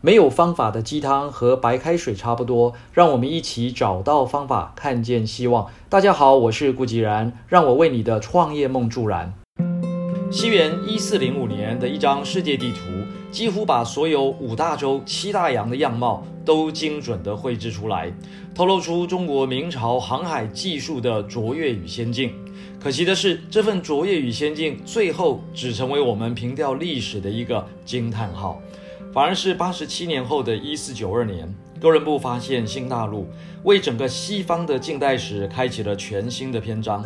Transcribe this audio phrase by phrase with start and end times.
[0.00, 5.66] 没有方法的鸡汤和白开水差不多，让我们一起找到方法，看见希望。
[5.88, 9.34] 大家好，我是顾吉然，让我为你的创业梦助燃。
[10.30, 12.78] 西元一四零五年的一张世界地图，
[13.32, 18.12] 几乎把所有五大洲、七大洋的样貌都精准地绘制出来，
[18.54, 22.32] 透露出中国明朝航海技术的卓越与先进。
[22.78, 28.60] 可惜的是，这份卓越与先进，最后只成为我们凭吊历史的一个惊叹号。
[29.12, 33.26] 反而是八十七年后的一四九二年，哥伦布发现新大陆，
[33.62, 37.02] 为整个西方的近代史开启了全新的篇章。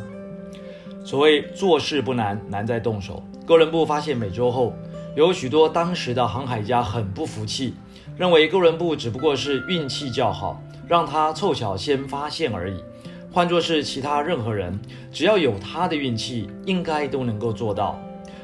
[1.05, 3.23] 所谓做事不难，难在动手。
[3.47, 4.73] 哥伦布发现美洲后，
[5.15, 7.75] 有许多当时的航海家很不服气，
[8.17, 12.83] 认为哥伦布只不过是运气较好，让他凑巧先发现而已。
[13.31, 14.79] 换作是其他任何人，
[15.13, 17.99] 只要有他的运气，应该都能够做到。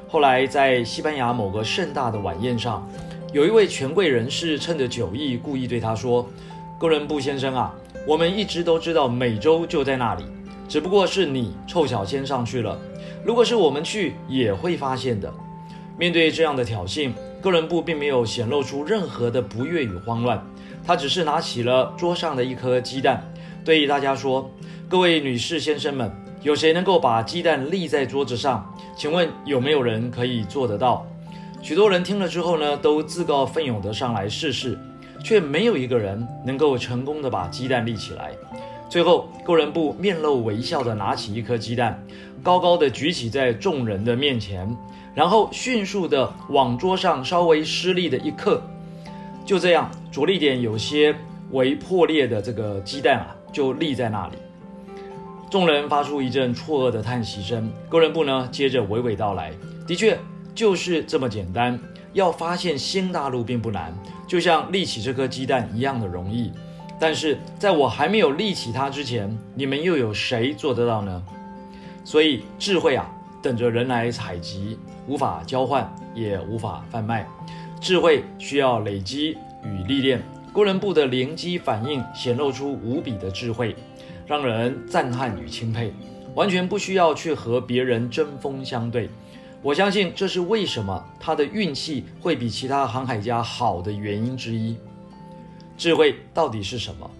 [0.08, 2.88] 后来在西班牙某个盛大的晚宴上。
[3.30, 6.26] 有一位权贵人士趁着酒意，故意对他说
[6.80, 7.74] ：“哥伦布先生啊，
[8.06, 10.24] 我们一直都知道美洲就在那里，
[10.66, 12.78] 只不过是你凑巧先上去了。
[13.22, 15.30] 如果是我们去，也会发现的。”
[15.98, 20.42] 面对这样的挑衅，哥伦布并没有显露出任何的不悦与慌乱，
[20.82, 23.22] 他只是拿起了桌上的一颗鸡蛋，
[23.62, 24.50] 对大家说
[24.88, 26.10] ：“各位女士先生们，
[26.40, 28.74] 有谁能够把鸡蛋立在桌子上？
[28.96, 31.06] 请问有没有人可以做得到？”
[31.60, 34.78] 许多人听了之后呢，都自告奋勇地上来试试，
[35.22, 38.32] 却没有一个人能够成功的把鸡蛋立起来。
[38.88, 42.02] 最后，哥伦布面露微笑地拿起一颗鸡蛋，
[42.42, 44.74] 高高的举起在众人的面前，
[45.14, 48.62] 然后迅速地往桌上稍微施力的一刻，
[49.44, 51.14] 就这样，着力点有些
[51.50, 54.36] 微破裂的这个鸡蛋啊，就立在那里。
[55.50, 57.70] 众人发出一阵错愕的叹息声。
[57.90, 59.52] 哥伦布呢，接着娓娓道来
[59.86, 60.16] ：“的确。”
[60.58, 61.78] 就是这么简单，
[62.14, 66.52] 要发现新大陆并不难，就像立起这颗鸡蛋一样的容易。
[66.98, 71.22] 但是在我还没有立起它之前，你们又有谁做得到呢？
[72.02, 73.08] 所以智慧啊，
[73.40, 77.24] 等着人来采集，无法交换，也无法贩卖。
[77.80, 80.20] 智慧需要累积与历练。
[80.52, 83.76] 哥伦布的灵机反应显露出无比的智慧，
[84.26, 85.92] 让人赞叹与钦佩，
[86.34, 89.08] 完全不需要去和别人针锋相对。
[89.60, 94.76] 我相信这是为什么他的运气会比其他航海家好的原因之一。
[95.76, 97.10] 智慧到底是什么？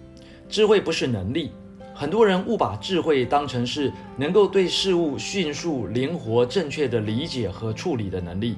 [0.47, 1.51] 智慧不是能力，
[1.93, 8.55] 很多人误把智慧当成是能够对事物迅速、灵活、正确的理解和处理的能力。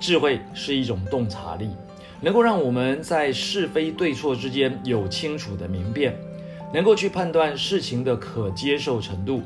[0.00, 1.70] 智慧是一种洞察力，
[2.20, 6.16] 能够让我们在是非对错之间有清楚的明辨，
[6.72, 9.42] 能够去判断事情的可接受程度。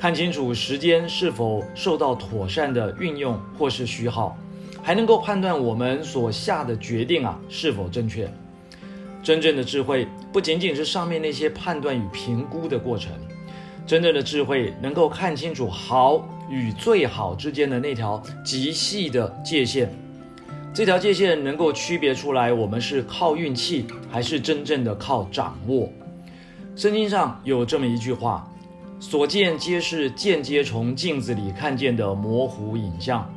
[0.00, 4.34] 看清楚时间是否受到妥善的运用或是虚耗，
[4.82, 8.26] 还能够判断我们所下的决定啊是否正确。
[9.22, 13.12] 真正的智慧不仅仅是上面那些判断与评估的过程，
[13.86, 19.92] 真正的智慧能够看清楚好与最好之间的那条极细的界限。
[20.72, 25.92] 这条界限能够区别出来，我们是靠运气还是真正的靠掌握。
[26.74, 28.46] 圣经上有这么一句话。
[29.00, 33.28] 所见皆是间接从镜子里看见的模糊影像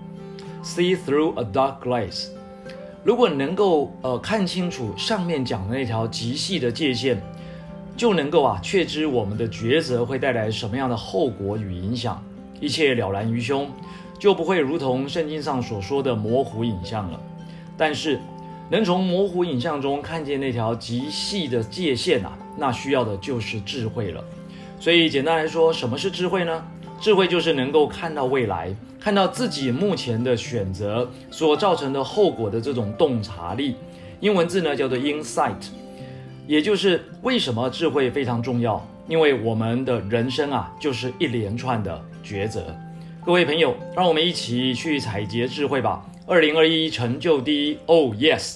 [0.61, 2.27] ，see through a dark glass。
[3.01, 7.17] 如果能够呃看清楚上面讲的那条极细的界限，
[7.95, 12.21] 就能够啊确知我们的抉择会带来什么样的后果与影响，
[12.59, 13.69] 一切了然于胸，
[14.19, 17.17] 就不会如同圣经上所说的模糊影像了。
[17.77, 18.19] 但是，
[18.69, 24.21] 能从模糊影像中看见那条极细的界限啊，那需要的就是智慧了。
[24.83, 26.61] 所以简单来说，什么是智慧呢？
[26.99, 33.75] 智慧就是能够看到未来，看到自己目前的选择所造成的后果的这种洞察力。
[34.19, 35.55] 英文字呢叫做 insight，
[36.45, 38.85] 也就是为什么智慧非常重要？
[39.07, 42.65] 因为我们的人生啊就是一连串的抉择。
[43.25, 46.05] 各位朋友，让我们一起去采撷智慧吧！
[46.27, 48.55] 二零二一成就第一，Oh yes！